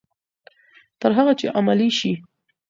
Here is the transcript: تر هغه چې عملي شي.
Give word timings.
تر 1.01 1.11
هغه 1.17 1.33
چې 1.39 1.47
عملي 1.57 1.89
شي. 1.99 2.13